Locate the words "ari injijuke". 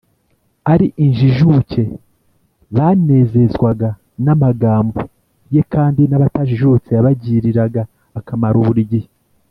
0.73-1.83